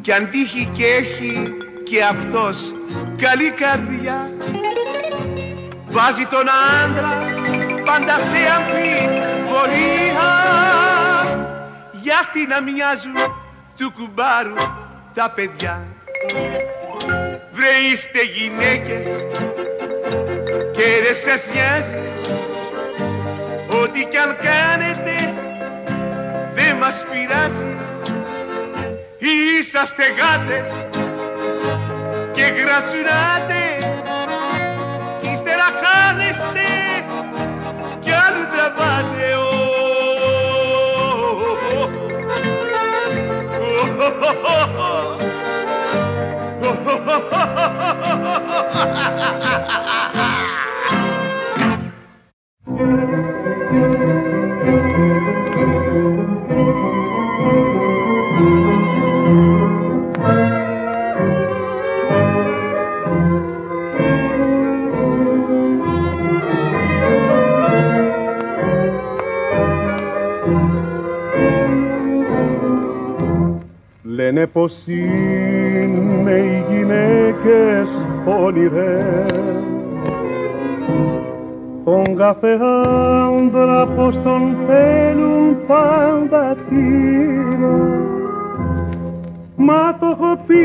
[0.00, 2.74] Κι αν τύχει και έχει και αυτός
[3.16, 4.30] καλή καρδιά
[5.88, 6.46] βάζει τον
[6.82, 7.41] άντρα
[7.84, 10.30] πάντα σε αμφιβολία
[11.92, 13.16] γιατί να μοιάζουν
[13.76, 14.54] του κουμπάρου
[15.14, 15.86] τα παιδιά;
[17.52, 19.06] Βρε είστε γυναίκες
[20.72, 22.12] και δεν σας νοιάζει
[23.82, 25.34] Ό,τι κι αν κάνετε
[26.54, 27.76] δεν μας πειράζει.
[29.58, 30.86] Είσαστε γάτες
[32.32, 33.62] και γρατσουνάτε.
[35.20, 36.71] Κι ύστερα χάνεστε
[44.34, 45.22] Thank
[53.16, 53.21] you.
[74.32, 77.88] Λένε πως είναι οι γυναίκες
[78.44, 79.40] όνειρες.
[81.84, 82.58] Τον κάθε
[83.28, 88.00] άντρα πως τον θέλουν πάντα τίνο
[89.56, 90.64] Μα το έχω πει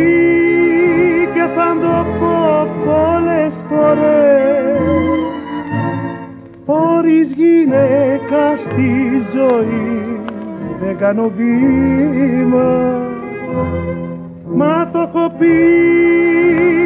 [1.34, 5.20] και θα το πω πολλές φορές.
[6.65, 10.20] Χωρίς γυναίκα στη ζωή
[10.82, 13.05] δεν κάνω βήμα.
[13.07, 13.16] Μα
[14.91, 15.57] το έχω πει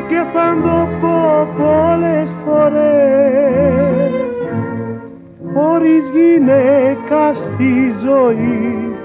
[0.09, 4.11] και θα το πω πολλές φορές.
[5.53, 8.95] Χωρίς γυναίκα στη ζωή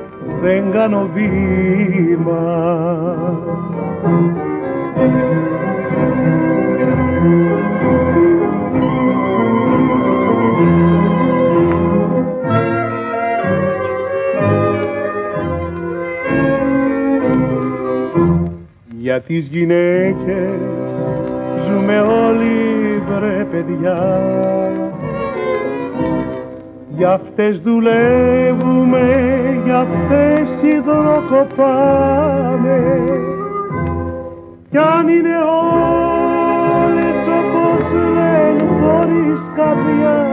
[0.43, 2.45] δεν κάνω βήμα
[19.17, 20.61] Για τις γυναίκες
[21.67, 24.23] ζούμε όλοι βρε παιδιά.
[26.89, 29.05] Για αυτές δουλεύουμε,
[29.65, 31.61] για αυτές υδροκοπάμε
[34.71, 35.37] Κι αν είναι
[36.85, 40.27] όλες όπως λένε χωρίς καρδιά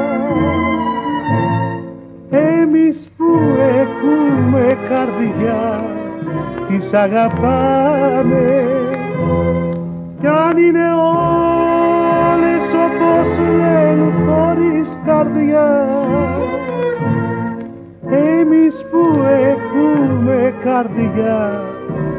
[2.30, 3.40] Εμείς που
[3.80, 5.93] έχουμε καρδιά
[6.68, 8.66] τις αγαπάμε.
[10.20, 15.72] Κι αν είναι όλες όπως λένε χωρίς καρδιά.
[18.10, 21.62] Εμείς που έχουμε καρδιά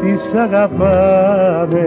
[0.02, 1.86] τις αγαπάμε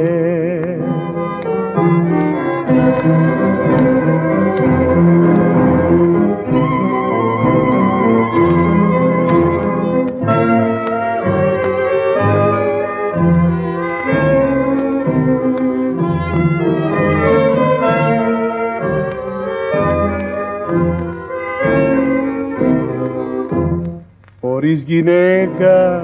[24.67, 26.03] Χωρίς γυναίκα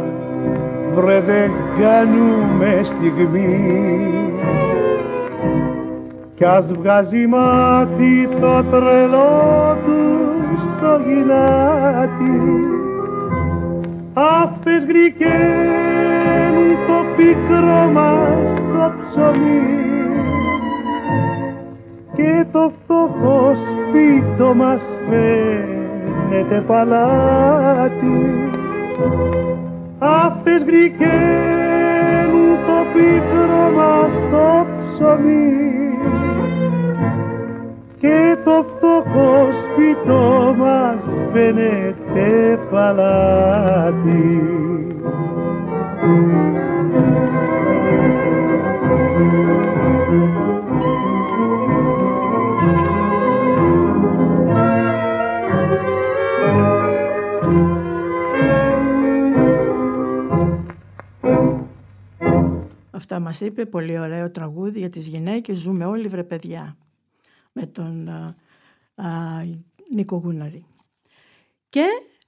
[0.96, 3.84] βρε δεν κάνουμε στιγμή.
[6.36, 10.02] Κι ας βγάζει μάτι το τρελό του
[10.58, 12.42] στο γυνάτι.
[14.14, 19.82] Αυτές γρικαίνουν το πικρό μας το ψωμί.
[22.16, 28.53] Και το φτωχό σπίτο μας φαίνεται παλάτι
[30.00, 35.64] αυτές γρικαίνουν το πίκρο μας το ψωμί
[38.00, 44.42] και το φτωχό φτωχό σπιτό μας φαίνεται παλάτι.
[63.14, 66.78] Αυτά μας είπε πολύ ωραίο τραγούδι για τις γυναίκες «Ζούμε όλοι βρε παιδιά»
[67.52, 68.36] με τον α,
[68.96, 69.08] α,
[69.94, 70.66] Νίκο Γούναρη.
[71.70, 71.86] Και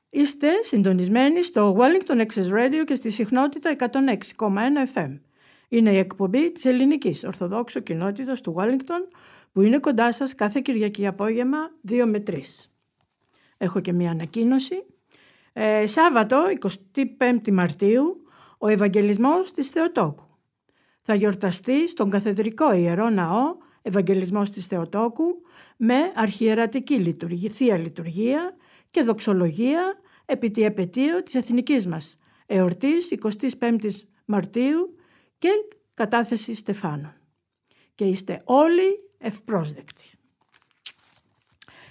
[0.10, 4.48] είστε συντονισμένοι στο Wellington Access Radio και στη συχνότητα 106,1
[4.94, 5.20] FM.
[5.68, 9.18] Είναι η εκπομπή της ελληνικής Ορθοδόξου κοινότητας του Wellington
[9.52, 12.40] που είναι κοντά σας κάθε Κυριακή απόγευμα 2 με 3.
[13.58, 14.86] Έχω και μία ανακοίνωση.
[15.54, 16.44] Ε, Σάββατο
[16.96, 18.22] 25 Μαρτίου
[18.58, 20.34] ο Ευαγγελισμός της Θεοτόκου
[21.08, 25.42] θα γιορταστεί στον Καθεδρικό Ιερό Ναό Ευαγγελισμός της Θεοτόκου
[25.78, 28.56] με αρχιερατική λειτουργία, θεία λειτουργία
[28.92, 33.18] και δοξολογία επί τη επαιτίου της εθνικής μας εορτής
[33.60, 33.78] 25
[34.26, 34.96] Μαρτίου
[35.38, 35.50] και
[35.94, 37.14] κατάθεση Στεφάνων.
[37.96, 40.06] Και είστε όλοι ευπρόσδεκτοι.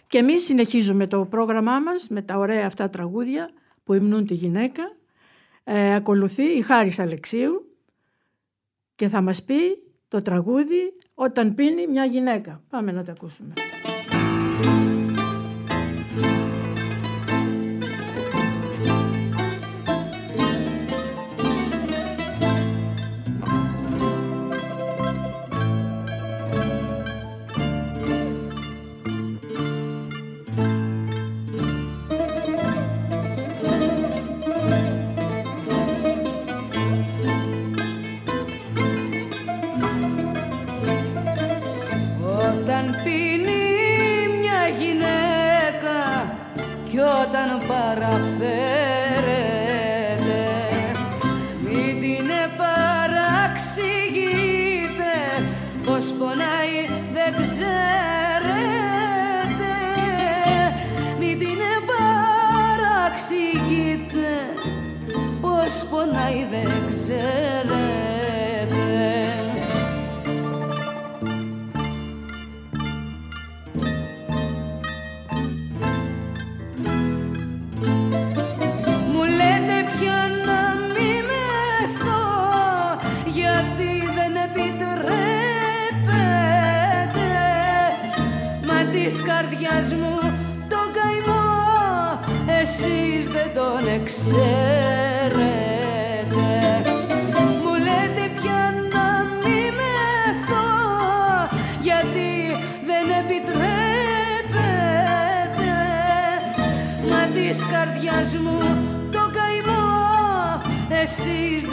[0.07, 3.51] Και εμείς συνεχίζουμε το πρόγραμμά μας με τα ωραία αυτά τραγούδια
[3.85, 4.83] που υμνούν τη γυναίκα.
[5.65, 7.74] Ε, ακολουθεί η Χάρης Αλεξίου
[8.95, 12.63] και θα μας πει το τραγούδι «Όταν πίνει μια γυναίκα».
[12.69, 13.53] Πάμε να το ακούσουμε.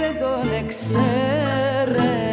[0.02, 2.31] Δεν τον εξέρετε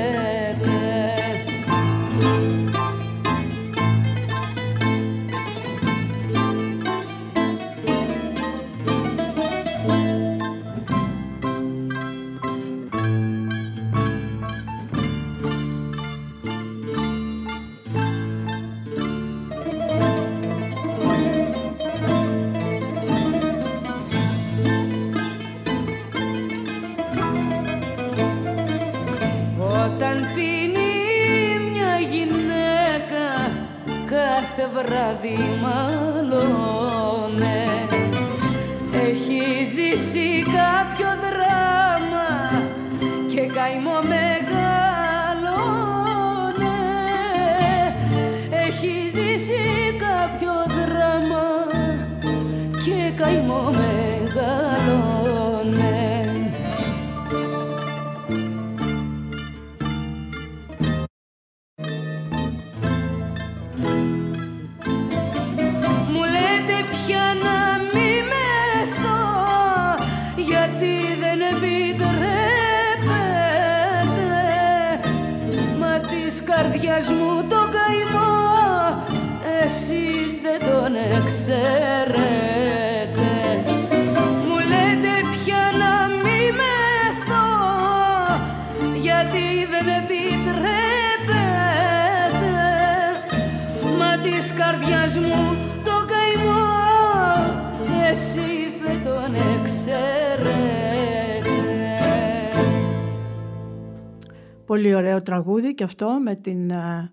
[104.78, 107.12] Πολύ ωραίο τραγούδι και αυτό με την α,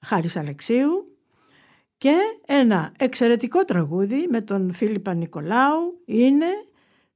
[0.00, 1.18] Χάρης Αλεξίου
[1.96, 6.46] Και ένα εξαιρετικό τραγούδι με τον Φίλιππα Νικολάου είναι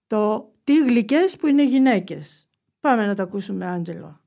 [0.07, 2.49] το «Τι γλυκές που είναι γυναίκες».
[2.81, 4.21] Πάμε να το ακούσουμε, Άντζελο.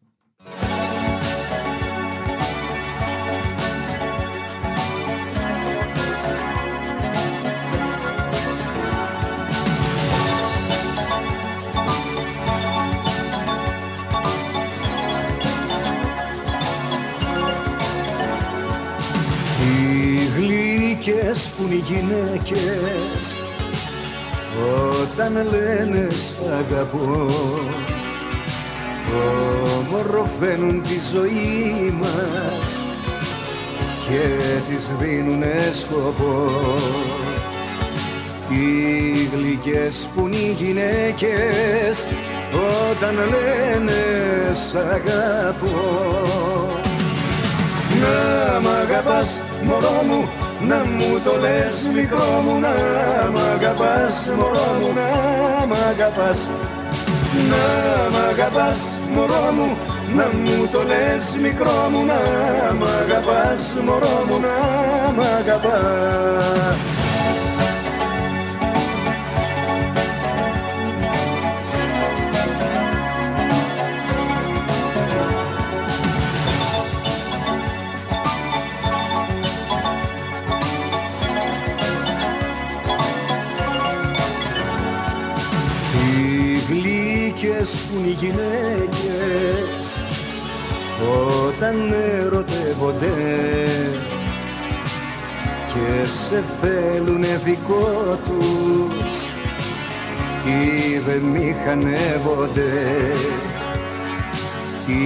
[21.60, 23.36] Γλυκές που είναι οι γυναίκες.
[25.02, 27.26] Όταν λένε σ' αγαπώ
[29.78, 32.80] ομορφαίνουν τη ζωή μας
[34.08, 34.22] και
[34.68, 36.46] τις δίνουνε σκοπό.
[38.50, 42.08] Τι γλυκές που είναι οι γυναίκες
[42.92, 44.02] όταν λένε
[44.54, 45.78] σ' αγαπώ.
[48.02, 52.74] Να μ' αγαπάς μωρό μου να μου το λες μικρό μου να
[53.34, 55.10] μ' αγαπάς μωρό μου να
[55.66, 56.48] μ' αγαπάς.
[57.50, 57.64] Να
[58.12, 58.80] μ' αγαπάς
[59.14, 59.78] μωρό μου
[60.16, 62.20] να μου το λες μικρό μου να
[62.80, 64.58] μ' αγαπάς μωρό μου να
[65.12, 66.89] μ' αγαπάς
[87.78, 90.00] που είναι οι γυναίκες
[91.58, 93.14] όταν ερωτεύονται
[95.74, 99.20] και σε θέλουνε δικό τους
[100.46, 102.72] ή δεν μηχανεύονται.
[104.86, 105.02] Τι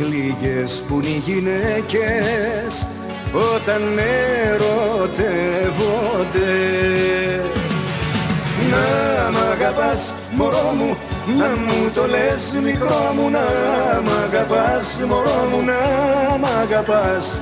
[0.00, 2.86] γλυκές που είναι οι γυναίκες
[3.54, 3.82] όταν
[4.44, 5.32] ερωτεύονται.
[8.70, 8.84] Να
[9.30, 10.96] μ' αγαπάς μωρό μου
[11.26, 13.44] να μου το λες μικρό μου να
[14.04, 15.78] μ' αγαπάς μωρό μου να
[16.38, 17.40] μ' αγαπάς.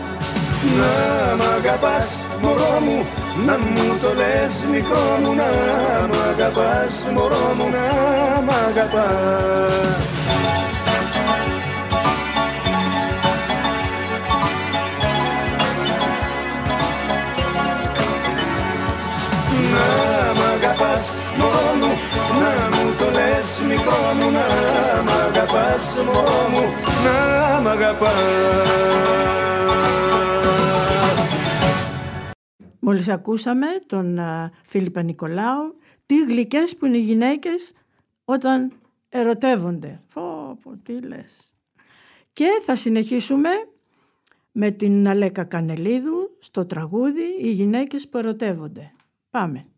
[0.79, 3.07] Να μ' αγαπάς μωρό μου
[3.47, 5.51] να μου το λες μικρό μου να
[6.11, 10.11] μ' αγαπάς μωρό μου να μ' αγαπάς.
[19.73, 19.87] Να
[20.35, 21.05] μ' αγαπάς
[21.39, 21.91] μωρό μου
[22.41, 22.80] να μου
[23.61, 26.65] το λες μικρό μου να μ' αγαπάς μωρό μου
[27.05, 28.61] να μ' αγαπάς
[32.81, 37.73] Μόλις ακούσαμε τον α, Φίλιππα Νικολάου τι γλυκές που είναι οι γυναίκες
[38.25, 38.73] όταν
[39.09, 40.01] ερωτεύονται.
[40.15, 41.55] Πω, πω, τι λες.
[42.33, 43.49] Και θα συνεχίσουμε
[44.53, 48.93] με την Αλέκα Κανελίδου στο τραγούδι «Οι γυναίκες που ερωτεύονται».
[49.31, 49.70] Πάμε.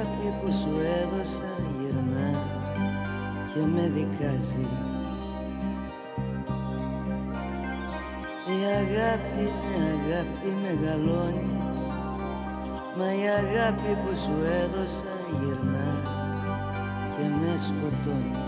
[0.00, 2.30] Αγάπη που σου έδωσα γυρνά
[3.52, 4.68] και με δικάζει.
[8.54, 11.52] Η αγάπη με αγάπη μεγαλώνει
[12.98, 15.90] Μα η αγάπη που σου έδωσα γυρνά
[17.16, 18.44] και με σκοτώνει.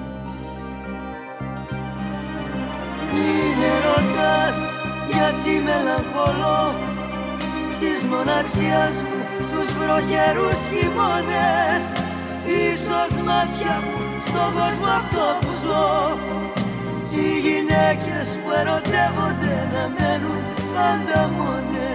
[3.12, 4.58] Μη με ρωτάς
[5.12, 6.74] γιατί μελαγχολώ
[7.70, 11.84] Στις μοναξιάς μου τους βροχερούς χειμώνες
[12.70, 16.18] Ίσως μάτια μου στον κόσμο αυτό που ζω.
[17.14, 20.40] Οι γυναίκες που ερωτεύονται να μένουν
[20.74, 21.91] πάντα μόνες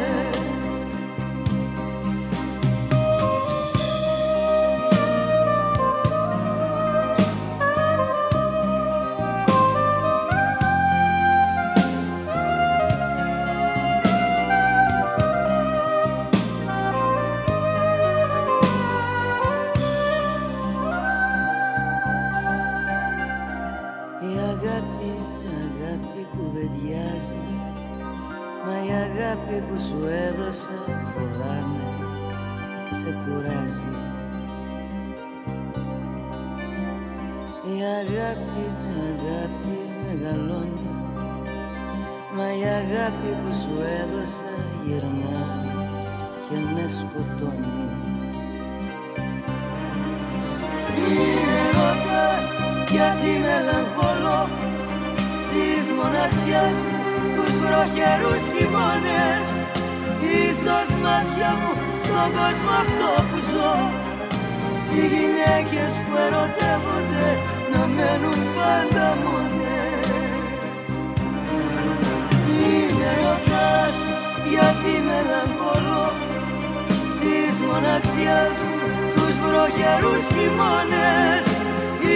[77.57, 78.77] Στις μοναξιάς μου
[79.13, 81.45] τους βροχερούς χειμώνες.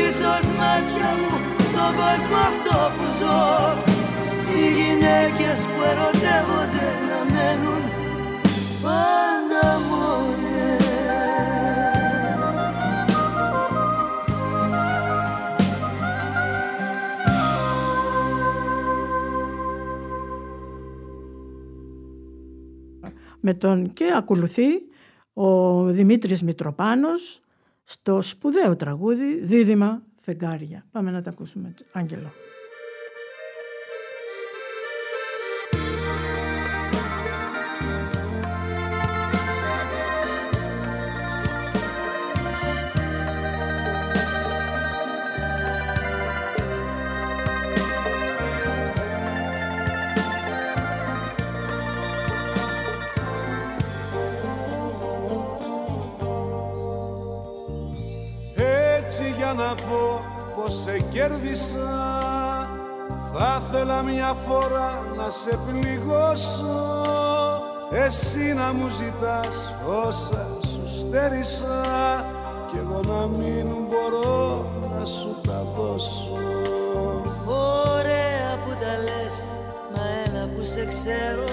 [0.08, 1.36] Ίσως μάτια μου
[1.68, 3.42] στον κόσμο αυτό που ζω.
[4.54, 7.82] Οι γυναίκες που ερωτεύονται να μένουν
[8.82, 10.80] πάντα μόνες.
[23.40, 24.91] Με τον και ακολουθεί
[25.34, 27.42] ο Δημήτρης Μητροπάνος
[27.84, 30.86] στο σπουδαίο τραγούδι «Δίδυμα φεγγάρια».
[30.92, 32.32] Πάμε να τα ακούσουμε, Άγγελο.
[63.74, 67.02] Θα ήθελα μια φορά να σε πληγώσω
[67.92, 69.74] Εσύ να μου ζητάς
[70.08, 71.84] όσα σου στέρισα.
[72.72, 74.66] Κι εγώ να μην μπορώ
[74.98, 76.38] να σου τα δώσω.
[77.46, 79.36] Ωραία που τα λες,
[79.94, 81.52] μα έλα που σε ξέρω.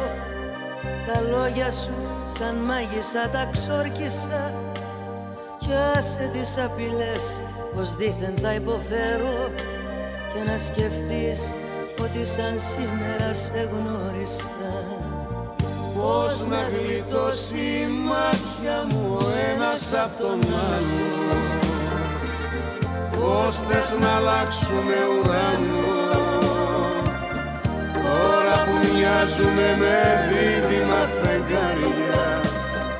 [1.06, 1.94] Τα λόγια σου
[2.38, 4.52] σαν μάγισσα τα ξόρκισα.
[5.58, 7.40] Κι άσε τις απειλές
[7.74, 9.50] πως δήθεν θα υποφέρω.
[10.32, 11.40] Και να σκεφτείς
[12.02, 14.72] ότι σαν σήμερα σε γνώρισα.
[15.96, 20.40] Πώς να γλιτώσει η μάτια μου ο ένας απ' τον
[20.72, 21.18] άλλο.
[23.20, 25.96] Πώς θες να αλλάξουμε ουρανό
[27.94, 32.40] Τώρα που μοιάζουμε με δίδυμα φεγγάρια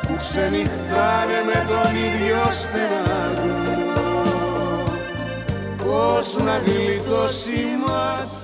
[0.07, 3.69] Που ξενυχτάνε με τον ίδιο στεγνό
[5.85, 8.38] Πώς να γλιτώσει η μάτια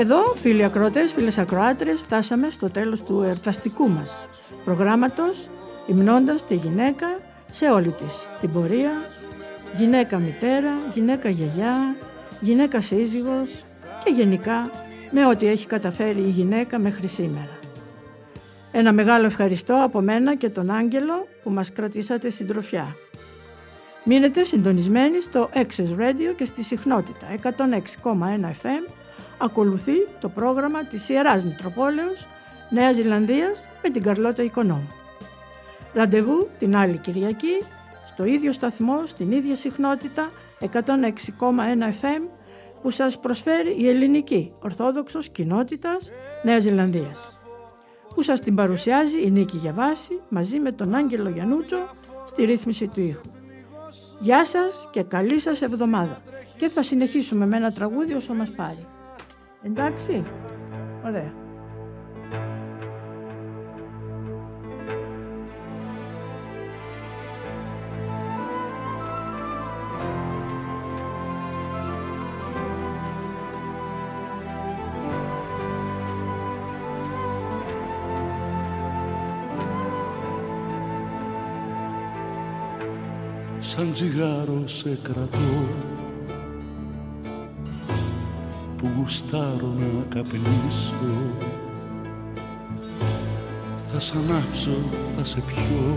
[0.00, 4.26] Εδώ, φίλοι ακροατές, φίλες ακροάτρες, φτάσαμε στο τέλος του εορταστικού μας
[4.64, 5.48] προγράμματος,
[5.86, 7.06] υμνώντας τη γυναίκα
[7.48, 8.90] σε όλη της την πορεία,
[9.76, 11.96] γυναίκα μητέρα, γυναίκα γιαγιά,
[12.40, 13.64] γυναίκα σύζυγος
[14.04, 14.70] και γενικά
[15.10, 17.58] με ό,τι έχει καταφέρει η γυναίκα μέχρι σήμερα.
[18.72, 22.86] Ένα μεγάλο ευχαριστώ από μένα και τον Άγγελο που μας κρατήσατε συντροφιά.
[24.04, 28.97] Μείνετε συντονισμένοι στο Access Radio και στη συχνότητα 106,1 FM
[29.38, 32.26] ακολουθεί το πρόγραμμα της Ιεράς Μητροπόλεως
[32.70, 34.92] Νέας Ζηλανδίας με την Καρλώτα Οικονόμου.
[35.94, 37.62] Ραντεβού την άλλη Κυριακή
[38.04, 40.30] στο ίδιο σταθμό, στην ίδια συχνότητα
[40.60, 42.28] 106,1 FM
[42.82, 46.10] που σας προσφέρει η ελληνική Ορθόδοξος Κοινότητας
[46.42, 47.38] Νέας Ζηλανδίας
[48.18, 51.88] που σας την παρουσιάζει η Νίκη Γιαβάση μαζί με τον Άγγελο Γιανούτσο
[52.26, 53.30] στη ρύθμιση του ήχου.
[54.20, 56.22] Γεια σας και καλή σας εβδομάδα.
[56.56, 58.86] Και θα συνεχίσουμε με ένα τραγούδι όσο μας πάρει.
[59.62, 60.24] Εντάξει.
[61.04, 61.32] Ωραία.
[83.78, 85.97] σαν τσιγάρο σε κρατώ
[88.78, 91.32] που γουστάρω να καπνίσω.
[93.92, 94.70] Θα σ' ανάψω,
[95.16, 95.96] θα σε πιω.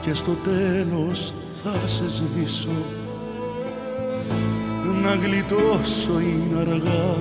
[0.00, 2.68] Και στο τέλος θα σε σβήσω.
[5.02, 7.16] Να γλιτώσω είναι αργά.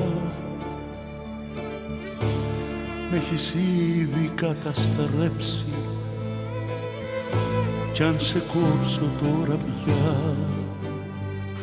[3.12, 5.66] Με έχεις ήδη καταστρέψει.
[7.94, 10.16] Κι αν σε κόψω τώρα πια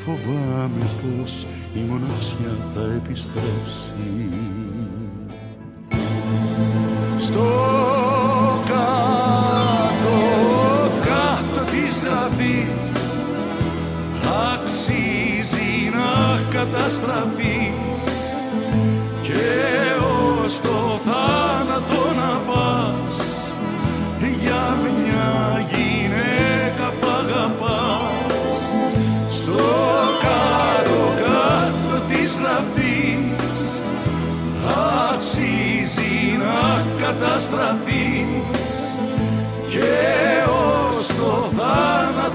[0.05, 4.29] φοβάμαι πως η μοναξιά θα επιστρέψει.
[7.19, 7.47] Στο
[8.65, 10.19] κάτω,
[11.01, 12.93] κάτω της γραφής
[14.53, 17.50] αξίζει να καταστραφείς
[37.11, 38.83] καταστραφείς.
[39.69, 39.93] Και
[40.47, 42.30] ως το θάνατο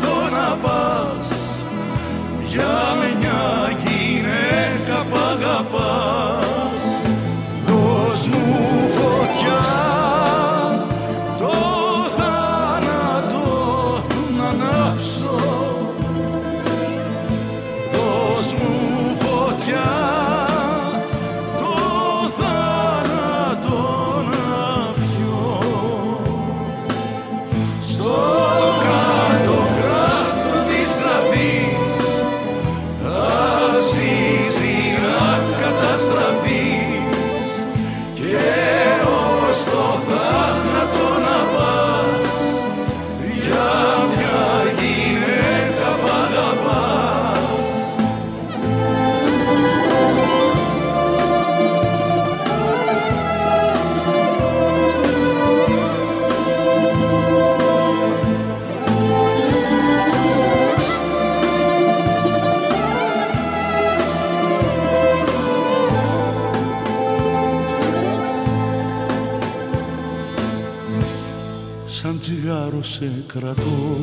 [73.39, 73.97] κρατώ.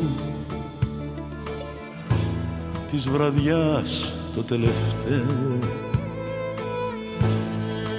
[2.90, 5.58] Της βραδιάς το τελευταίο.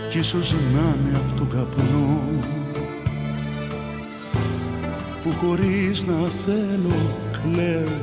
[0.09, 2.21] Κι ίσως να είναι απ' τον καπνό.
[5.21, 8.01] Που χωρίς να θέλω κλαίω.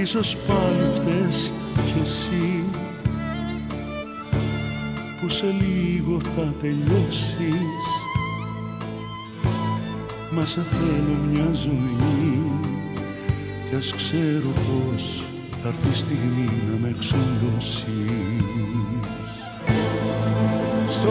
[0.00, 2.64] Ίσως πάλι φταίς κι εσύ.
[5.20, 7.77] Που σε λίγο θα τελειώσεις
[10.38, 12.42] Μας σε θέλω μια ζωή.
[13.68, 15.24] Κι ας ξέρω πως
[15.62, 17.84] θα έρθει η στιγμή να με εξοντώσεις
[20.88, 21.10] Στο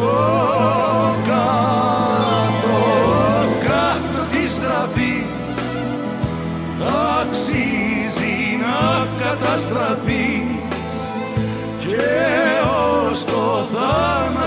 [1.24, 2.78] κάτω,
[3.60, 5.28] κάτω της γραφής
[7.20, 10.98] αξίζει να καταστραφείς.
[11.80, 11.98] Και
[13.10, 14.47] ως το θάνατο